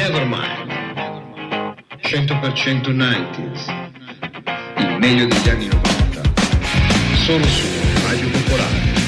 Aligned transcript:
Nevermind. 0.00 0.72
100% 2.00 2.90
90s. 2.90 3.70
Il 4.78 4.96
meglio 4.98 5.26
degli 5.26 5.48
anni 5.50 5.68
90. 5.68 6.22
Solo 7.16 7.44
su 7.44 7.66
Radio 8.08 8.30
Popolare. 8.30 8.99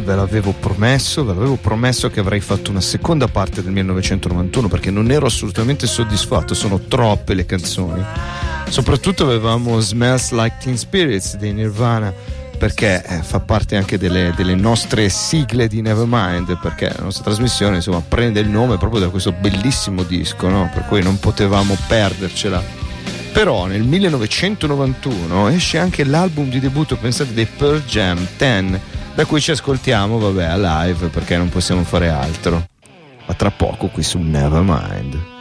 Ve 0.00 0.14
l'avevo 0.14 0.52
promesso, 0.52 1.24
ve 1.24 1.34
l'avevo 1.34 1.56
promesso 1.56 2.08
che 2.10 2.20
avrei 2.20 2.40
fatto 2.40 2.70
una 2.70 2.80
seconda 2.80 3.28
parte 3.28 3.62
del 3.62 3.72
1991 3.72 4.68
perché 4.68 4.90
non 4.90 5.10
ero 5.10 5.26
assolutamente 5.26 5.86
soddisfatto, 5.86 6.54
sono 6.54 6.80
troppe 6.80 7.34
le 7.34 7.46
canzoni. 7.46 8.04
Soprattutto 8.68 9.24
avevamo 9.24 9.78
Smells 9.80 10.30
Like 10.32 10.56
Teen 10.60 10.76
Spirits 10.76 11.36
di 11.36 11.52
Nirvana 11.52 12.12
perché 12.56 13.04
eh, 13.04 13.22
fa 13.22 13.40
parte 13.40 13.76
anche 13.76 13.98
delle, 13.98 14.32
delle, 14.34 14.54
nostre 14.54 15.08
sigle 15.08 15.68
di 15.68 15.82
Nevermind 15.82 16.58
perché 16.58 16.88
la 16.88 17.04
nostra 17.04 17.24
trasmissione 17.24 17.76
insomma 17.76 18.00
prende 18.00 18.40
il 18.40 18.48
nome 18.48 18.78
proprio 18.78 19.00
da 19.00 19.08
questo 19.08 19.32
bellissimo 19.32 20.02
disco 20.02 20.48
no? 20.48 20.70
per 20.72 20.86
cui 20.86 21.02
non 21.02 21.18
potevamo 21.18 21.76
perdercela 21.86 22.62
però 23.32 23.66
nel 23.66 23.82
1991 23.82 25.48
esce 25.48 25.78
anche 25.78 26.04
l'album 26.04 26.48
di 26.48 26.58
debutto 26.58 26.96
pensate 26.96 27.34
dei 27.34 27.46
Pearl 27.46 27.84
Jam 27.84 28.26
10 28.38 28.80
da 29.16 29.24
cui 29.24 29.40
ci 29.40 29.50
ascoltiamo, 29.50 30.18
vabbè, 30.18 30.44
a 30.44 30.84
live 30.84 31.08
perché 31.08 31.38
non 31.38 31.48
possiamo 31.48 31.82
fare 31.84 32.10
altro. 32.10 32.68
Ma 33.26 33.32
tra 33.32 33.50
poco 33.50 33.86
qui 33.86 34.02
su 34.02 34.18
Nevermind. 34.18 35.35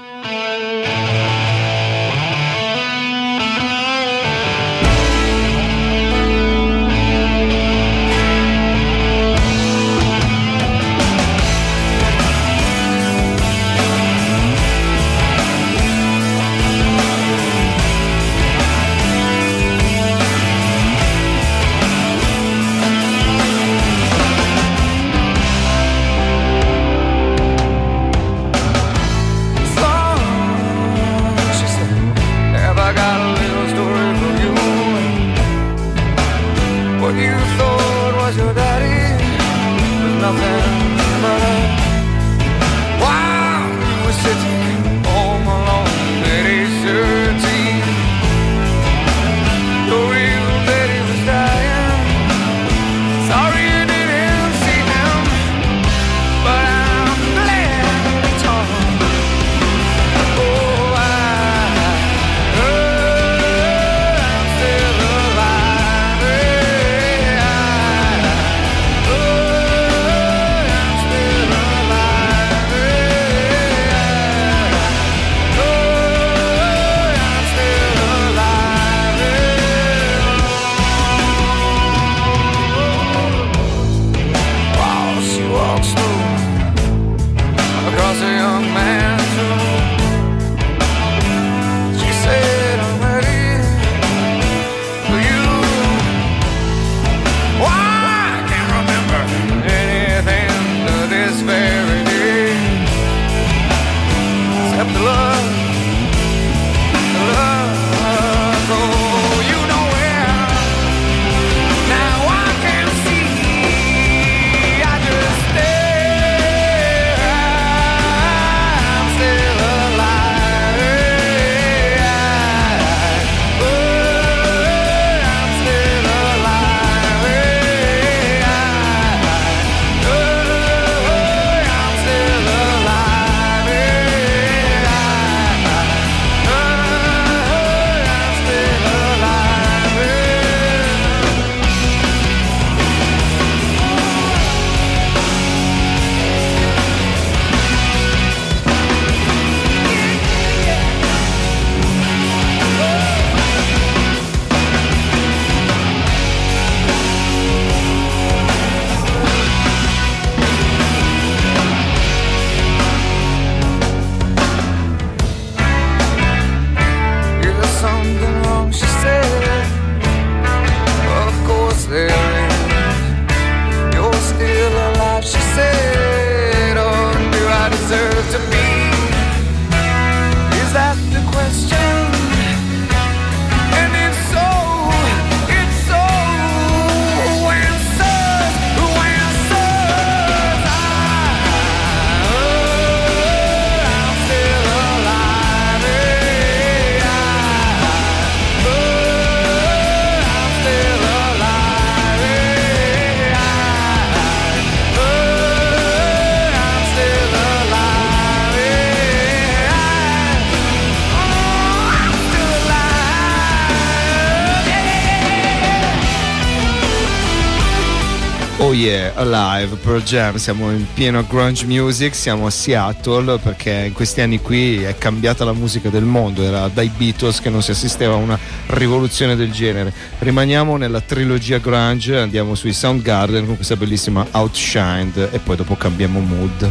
Yeah, 218.75 219.13
Alive, 219.15 219.77
Pearl 219.77 220.03
Jam, 220.03 220.35
siamo 220.35 220.69
in 220.71 220.85
pieno 220.93 221.25
grunge 221.25 221.65
music, 221.65 222.13
siamo 222.13 222.45
a 222.45 222.49
Seattle 222.49 223.39
perché 223.39 223.85
in 223.87 223.93
questi 223.93 224.21
anni 224.21 224.39
qui 224.39 224.83
è 224.83 224.97
cambiata 224.97 225.45
la 225.45 225.53
musica 225.53 225.89
del 225.89 226.03
mondo, 226.03 226.43
era 226.43 226.67
dai 226.67 226.91
Beatles 226.95 227.39
che 227.39 227.49
non 227.49 227.61
si 227.61 227.71
assisteva 227.71 228.13
a 228.13 228.17
una 228.17 228.37
rivoluzione 228.67 229.35
del 229.35 229.51
genere. 229.51 229.93
Rimaniamo 230.19 230.77
nella 230.77 231.01
trilogia 231.01 231.57
grunge, 231.57 232.17
andiamo 232.17 232.55
sui 232.55 232.73
Soundgarden 232.73 233.45
con 233.45 233.55
questa 233.55 233.75
bellissima 233.75 234.25
Outshined 234.31 235.29
e 235.31 235.39
poi 235.39 235.55
dopo 235.55 235.75
cambiamo 235.75 236.19
mood. 236.19 236.69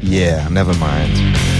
Yeah, 0.00 0.48
never 0.48 0.76
mind. 0.78 1.51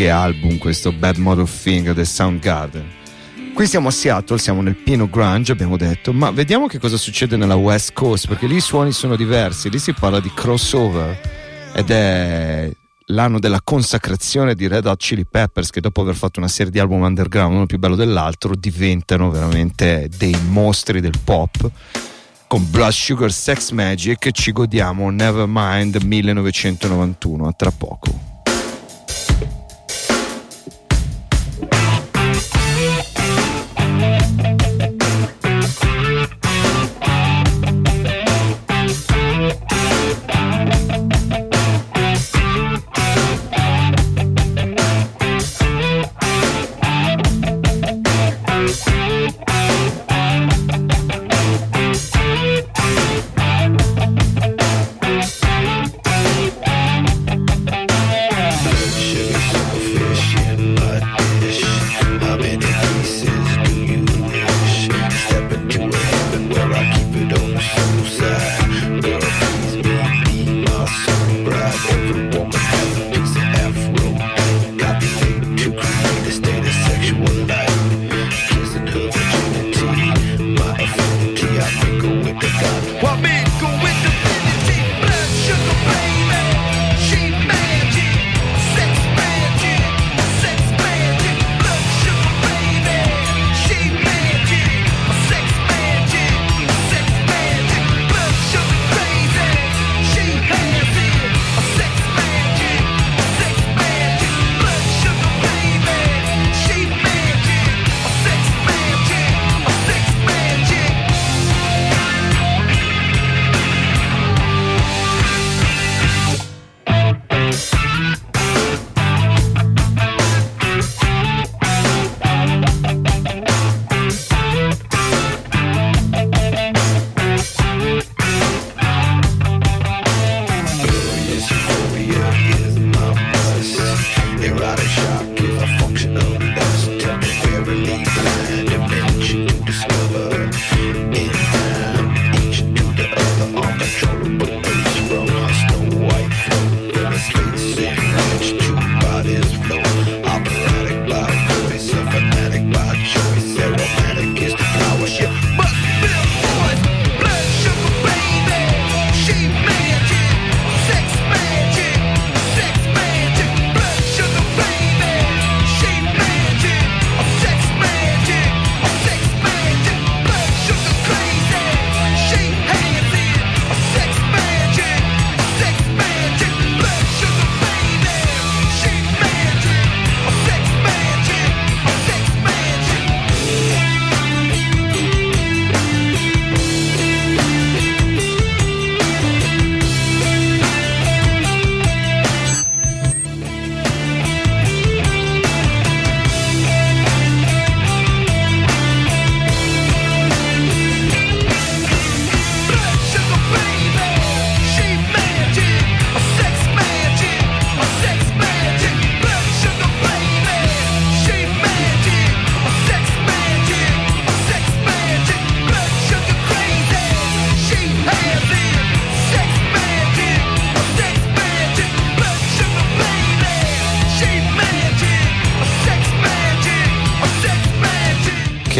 Che 0.00 0.08
album 0.08 0.56
questo 0.56 0.92
Bad 0.92 1.18
Model 1.18 1.46
Thing 1.46 1.92
del 1.92 2.06
Soundgarden. 2.06 2.88
Qui 3.52 3.66
siamo 3.66 3.88
a 3.88 3.90
Seattle, 3.90 4.38
siamo 4.38 4.62
nel 4.62 4.76
pieno 4.76 5.10
grunge, 5.10 5.52
abbiamo 5.52 5.76
detto, 5.76 6.14
ma 6.14 6.30
vediamo 6.30 6.68
che 6.68 6.78
cosa 6.78 6.96
succede 6.96 7.36
nella 7.36 7.56
West 7.56 7.92
Coast, 7.92 8.26
perché 8.26 8.46
lì 8.46 8.56
i 8.56 8.60
suoni 8.60 8.92
sono 8.92 9.14
diversi, 9.14 9.68
lì 9.68 9.78
si 9.78 9.92
parla 9.92 10.18
di 10.18 10.32
crossover 10.32 11.20
ed 11.74 11.90
è 11.90 12.72
l'anno 13.08 13.38
della 13.38 13.60
consacrazione 13.62 14.54
di 14.54 14.68
Red 14.68 14.86
Hot 14.86 14.98
Chili 14.98 15.26
Peppers 15.26 15.68
che 15.68 15.82
dopo 15.82 16.00
aver 16.00 16.14
fatto 16.14 16.38
una 16.38 16.48
serie 16.48 16.72
di 16.72 16.78
album 16.78 17.02
underground, 17.02 17.54
uno 17.54 17.66
più 17.66 17.78
bello 17.78 17.96
dell'altro, 17.96 18.54
diventano 18.56 19.28
veramente 19.28 20.08
dei 20.16 20.34
mostri 20.48 21.02
del 21.02 21.18
pop. 21.22 21.70
Con 22.46 22.70
Blood 22.70 22.92
Sugar 22.92 23.30
Sex 23.30 23.70
Magic 23.72 24.30
ci 24.30 24.52
godiamo 24.52 25.10
Nevermind 25.10 25.96
1991, 25.96 27.46
a 27.46 27.52
tra 27.52 27.70
poco. 27.70 28.29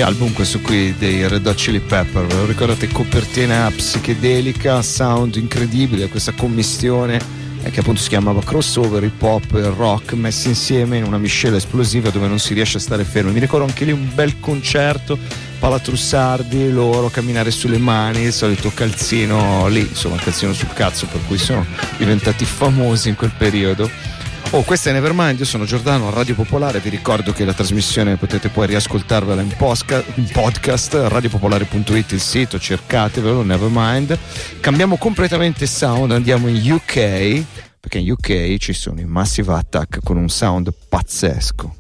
Che 0.01 0.07
album 0.07 0.33
questo 0.33 0.61
qui 0.61 0.95
dei 0.97 1.29
Red 1.29 1.47
Hot 1.47 1.57
Chili 1.57 1.79
Pepper? 1.79 2.25
Ve 2.25 2.35
lo 2.35 2.47
ricordate? 2.47 2.89
Copertina 2.89 3.71
psichedelica, 3.71 4.81
sound 4.81 5.37
incredibile, 5.37 6.09
questa 6.09 6.33
commistione 6.33 7.21
eh, 7.63 7.71
che 7.71 7.81
appunto 7.81 8.01
si 8.01 8.09
chiamava 8.09 8.41
crossover, 8.43 9.05
hip 9.05 9.21
hop 9.21 9.53
rock 9.77 10.15
messi 10.15 10.49
insieme 10.49 10.97
in 10.97 11.05
una 11.05 11.19
miscela 11.19 11.59
esplosiva 11.59 12.09
dove 12.09 12.29
non 12.29 12.39
si 12.39 12.55
riesce 12.55 12.79
a 12.79 12.81
stare 12.81 13.05
fermi. 13.05 13.33
Mi 13.33 13.41
ricordo 13.41 13.67
anche 13.67 13.85
lì 13.85 13.93
un 13.93 14.09
bel 14.15 14.41
concerto, 14.41 15.19
palatrussardi, 15.59 16.73
loro 16.73 17.11
camminare 17.11 17.51
sulle 17.51 17.77
mani, 17.77 18.23
il 18.23 18.33
solito 18.33 18.71
calzino 18.73 19.69
lì, 19.69 19.81
insomma 19.81 20.17
calzino 20.17 20.55
sul 20.55 20.73
cazzo 20.73 21.05
per 21.09 21.21
cui 21.27 21.37
sono 21.37 21.67
diventati 21.99 22.47
famosi 22.47 23.11
in 23.11 23.17
quel 23.17 23.33
periodo 23.37 23.91
Oh, 24.53 24.65
questa 24.65 24.91
è 24.91 24.93
Nevermind, 24.93 25.39
io 25.39 25.45
sono 25.45 25.65
Giordano 25.65 26.09
a 26.09 26.11
Radio 26.11 26.35
Popolare, 26.35 26.81
vi 26.81 26.89
ricordo 26.89 27.31
che 27.31 27.45
la 27.45 27.55
trasmissione 27.55 28.17
potete 28.17 28.49
poi 28.49 28.67
riascoltarvela 28.67 29.43
in, 29.43 29.55
posca, 29.57 30.03
in 30.17 30.27
podcast, 30.27 30.93
radiopopolare.it 30.93 32.11
il 32.11 32.21
sito, 32.21 32.59
cercatevelo, 32.59 33.43
Nevermind. 33.43 34.19
Cambiamo 34.59 34.97
completamente 34.97 35.67
sound, 35.67 36.11
andiamo 36.11 36.49
in 36.49 36.69
UK, 36.69 37.45
perché 37.79 37.99
in 37.99 38.11
UK 38.11 38.57
ci 38.57 38.73
sono 38.73 38.99
i 38.99 39.05
Massive 39.05 39.53
Attack 39.53 40.01
con 40.03 40.17
un 40.17 40.29
sound 40.29 40.73
pazzesco. 40.89 41.77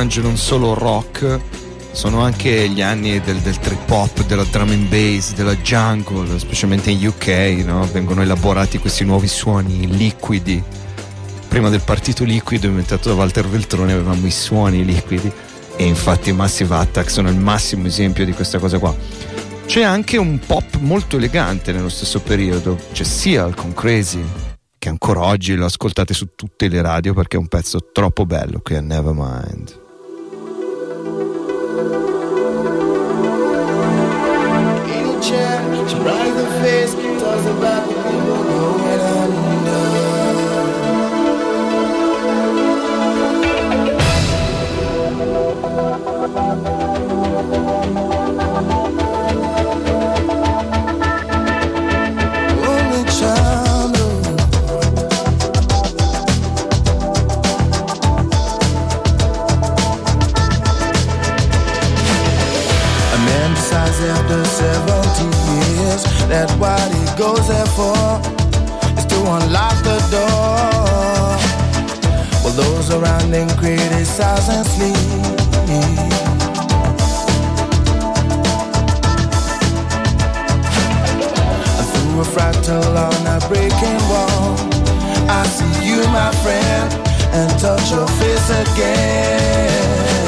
Grunge, 0.00 0.20
non 0.22 0.36
solo 0.36 0.72
rock, 0.74 1.40
sono 1.92 2.20
anche 2.20 2.68
gli 2.68 2.80
anni 2.80 3.20
del, 3.20 3.38
del 3.38 3.58
trip 3.58 3.90
hop, 3.90 4.24
della 4.24 4.44
drum 4.44 4.70
and 4.70 4.88
bass, 4.88 5.34
della 5.34 5.54
jungle, 5.56 6.38
specialmente 6.38 6.90
in 6.90 7.06
UK, 7.06 7.62
no? 7.64 7.86
vengono 7.92 8.22
elaborati 8.22 8.78
questi 8.78 9.04
nuovi 9.04 9.28
suoni 9.28 9.86
liquidi. 9.86 10.62
Prima 11.48 11.68
del 11.68 11.82
partito 11.82 12.24
liquido 12.24 12.68
inventato 12.68 13.08
da 13.08 13.14
Walter 13.14 13.46
Veltroni 13.46 13.92
avevamo 13.92 14.26
i 14.26 14.30
suoni 14.30 14.84
liquidi 14.84 15.30
e 15.76 15.84
infatti 15.84 16.32
Massive 16.32 16.76
Attack 16.76 17.10
sono 17.10 17.28
il 17.28 17.36
massimo 17.36 17.86
esempio 17.86 18.24
di 18.24 18.32
questa 18.32 18.58
cosa 18.58 18.78
qua. 18.78 18.94
C'è 19.66 19.82
anche 19.82 20.16
un 20.16 20.38
pop 20.38 20.78
molto 20.78 21.16
elegante 21.16 21.72
nello 21.72 21.88
stesso 21.88 22.20
periodo, 22.20 22.78
c'è 22.92 23.04
Seal 23.04 23.54
con 23.54 23.74
Crazy, 23.74 24.22
che 24.78 24.88
ancora 24.88 25.20
oggi 25.22 25.54
lo 25.56 25.66
ascoltate 25.66 26.14
su 26.14 26.34
tutte 26.34 26.68
le 26.68 26.80
radio 26.80 27.12
perché 27.12 27.36
è 27.36 27.40
un 27.40 27.48
pezzo 27.48 27.90
troppo 27.92 28.24
bello 28.24 28.60
qui 28.62 28.76
a 28.76 28.80
Nevermind. 28.80 29.88
share. 35.30 35.88
She 35.88 35.96
bright 35.96 36.34
the 36.34 36.46
face, 36.60 36.94
talks 37.20 37.46
about 37.46 37.89
after 64.08 64.44
70 64.44 65.24
years. 65.50 66.02
That's 66.28 66.52
what 66.54 66.80
he 66.94 67.04
goes 67.18 67.48
there 67.48 67.66
for, 67.76 68.20
is 68.98 69.06
to 69.06 69.18
unlock 69.18 69.76
the 69.84 69.98
door. 70.10 71.36
Well, 72.42 72.54
those 72.54 72.90
around 72.90 73.32
him 73.32 73.48
criticize 73.58 74.48
and 74.48 74.66
sleep. 74.66 74.96
Through 81.92 82.20
a 82.20 82.26
fractal 82.34 82.96
on 83.06 83.26
a 83.26 83.38
breaking 83.48 84.00
wall, 84.08 84.56
I 85.28 85.44
see 85.46 85.86
you, 85.88 85.98
my 86.08 86.30
friend, 86.42 86.92
and 87.32 87.50
touch 87.60 87.90
your 87.90 88.08
face 88.08 88.50
again. 88.50 90.19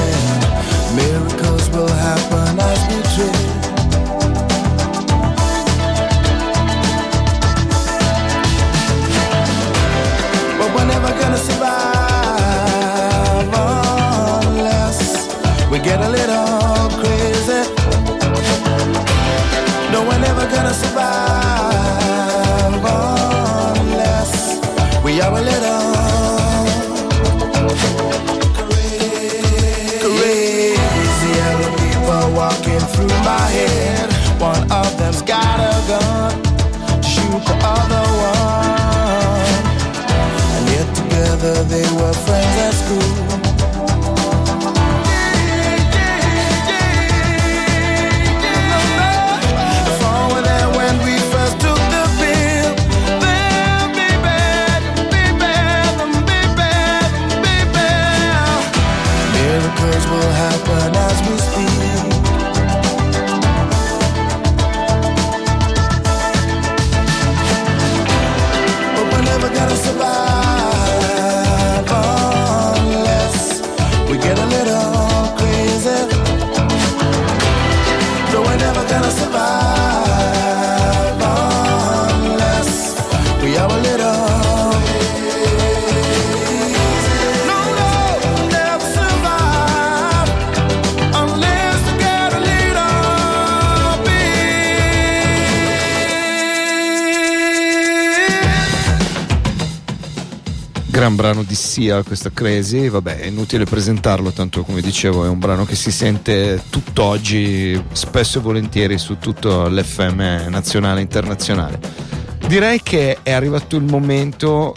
we're 10.75 10.87
never 10.87 11.13
gonna 11.21 11.37
survive 11.37 11.73
unless 14.47 15.01
we 15.71 15.79
get 15.79 16.01
a 16.01 16.09
little 16.09 16.89
crazy. 17.01 17.63
No, 19.93 20.03
we're 20.09 20.19
never 20.19 20.47
gonna 20.55 20.75
survive. 20.75 20.92
school. 42.73 43.02
sia 101.73 102.03
questa 102.03 102.31
Crazy, 102.31 102.91
vabbè 102.91 103.21
è 103.21 103.27
inutile 103.29 103.65
presentarlo, 103.65 104.31
tanto 104.31 104.63
come 104.63 104.83
dicevo 104.83 105.25
è 105.25 105.29
un 105.29 105.39
brano 105.39 105.65
che 105.65 105.75
si 105.75 105.91
sente 105.91 106.65
tutt'oggi 106.69 107.83
spesso 107.93 108.41
e 108.41 108.43
volentieri 108.43 108.99
su 108.99 109.17
tutto 109.17 109.69
l'FM 109.69 110.51
nazionale 110.51 110.99
e 111.01 111.05
internazionale. 111.05 111.81
Direi 112.47 112.83
che 112.83 113.21
è 113.23 113.33
arrivato 113.33 113.77
il 113.77 113.85
momento 113.85 114.75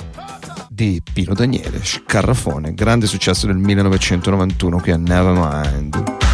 di 0.70 1.02
Pino 1.12 1.34
Daniele, 1.34 1.84
Scarrafone, 1.84 2.74
grande 2.74 3.08
successo 3.08 3.46
del 3.46 3.58
1991 3.58 4.80
qui 4.80 4.92
a 4.92 4.98
Nevermind. 4.98 6.25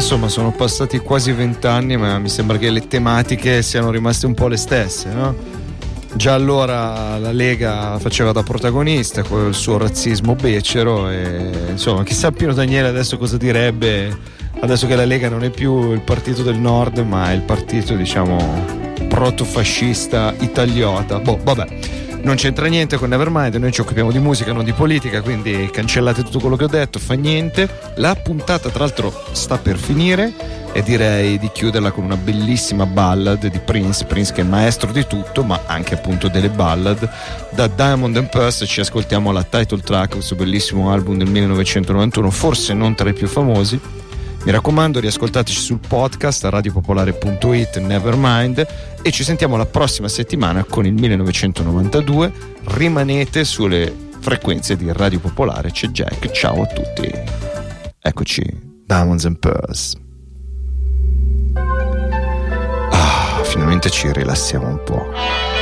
insomma 0.00 0.28
sono 0.28 0.50
passati 0.50 0.98
quasi 0.98 1.30
vent'anni 1.30 1.98
ma 1.98 2.18
mi 2.18 2.30
sembra 2.30 2.56
che 2.56 2.70
le 2.70 2.86
tematiche 2.88 3.60
siano 3.60 3.90
rimaste 3.90 4.24
un 4.24 4.32
po' 4.32 4.48
le 4.48 4.56
stesse, 4.56 5.10
no? 5.10 5.36
Già 6.14 6.32
allora 6.32 7.18
la 7.18 7.32
Lega 7.32 7.98
faceva 7.98 8.32
da 8.32 8.42
protagonista 8.42 9.22
con 9.22 9.46
il 9.46 9.54
suo 9.54 9.76
razzismo 9.76 10.34
becero 10.34 11.10
e 11.10 11.50
insomma 11.68 12.02
chissà 12.02 12.32
Pino 12.32 12.54
Daniele 12.54 12.88
adesso 12.88 13.18
cosa 13.18 13.36
direbbe 13.36 14.16
adesso 14.60 14.86
che 14.86 14.96
la 14.96 15.04
Lega 15.04 15.28
non 15.28 15.44
è 15.44 15.50
più 15.50 15.92
il 15.92 16.00
partito 16.00 16.42
del 16.42 16.56
nord 16.56 16.98
ma 17.00 17.30
è 17.30 17.34
il 17.34 17.42
partito 17.42 17.94
diciamo 17.94 18.88
protofascista 19.06 20.34
italiota. 20.40 21.18
Boh, 21.18 21.38
vabbè. 21.42 21.66
Non 22.22 22.36
c'entra 22.36 22.66
niente 22.66 22.98
con 22.98 23.08
Nevermind, 23.08 23.54
noi 23.54 23.72
ci 23.72 23.80
occupiamo 23.80 24.12
di 24.12 24.18
musica, 24.18 24.52
non 24.52 24.62
di 24.62 24.72
politica, 24.72 25.22
quindi 25.22 25.70
cancellate 25.72 26.22
tutto 26.22 26.38
quello 26.38 26.54
che 26.54 26.64
ho 26.64 26.68
detto, 26.68 26.98
fa 26.98 27.14
niente. 27.14 27.68
La 27.96 28.14
puntata 28.14 28.68
tra 28.68 28.80
l'altro 28.80 29.24
sta 29.32 29.56
per 29.56 29.78
finire 29.78 30.32
e 30.72 30.82
direi 30.82 31.38
di 31.38 31.50
chiuderla 31.50 31.90
con 31.90 32.04
una 32.04 32.16
bellissima 32.16 32.84
ballad 32.84 33.46
di 33.46 33.58
Prince, 33.58 34.04
Prince 34.04 34.32
che 34.34 34.42
è 34.42 34.44
maestro 34.44 34.92
di 34.92 35.06
tutto, 35.06 35.42
ma 35.42 35.62
anche 35.66 35.94
appunto 35.94 36.28
delle 36.28 36.50
ballad. 36.50 37.08
Da 37.50 37.66
Diamond 37.66 38.16
and 38.16 38.28
Purse 38.28 38.66
ci 38.66 38.80
ascoltiamo 38.80 39.32
la 39.32 39.42
title 39.42 39.80
track, 39.80 40.12
questo 40.12 40.34
bellissimo 40.34 40.92
album 40.92 41.16
del 41.16 41.28
1991, 41.28 42.30
forse 42.30 42.74
non 42.74 42.94
tra 42.94 43.08
i 43.08 43.14
più 43.14 43.28
famosi. 43.28 43.99
Mi 44.42 44.52
raccomando, 44.52 45.00
riascoltateci 45.00 45.60
sul 45.60 45.80
podcast 45.86 46.44
radiopopolare.it, 46.44 47.76
Nevermind, 47.78 48.66
e 49.02 49.10
ci 49.10 49.22
sentiamo 49.22 49.56
la 49.56 49.66
prossima 49.66 50.08
settimana 50.08 50.64
con 50.64 50.86
il 50.86 50.94
1992. 50.94 52.32
Rimanete 52.64 53.44
sulle 53.44 53.94
frequenze 54.18 54.76
di 54.76 54.90
Radio 54.92 55.18
Popolare. 55.18 55.70
C'è 55.70 55.88
Jack. 55.88 56.30
Ciao 56.30 56.62
a 56.62 56.66
tutti. 56.66 57.12
Eccoci, 58.00 58.42
Diamonds 58.86 59.26
and 59.26 59.38
Pearls. 59.38 59.96
Ah, 62.92 63.42
finalmente 63.44 63.90
ci 63.90 64.10
rilassiamo 64.10 64.68
un 64.68 64.82
po'. 64.82 65.59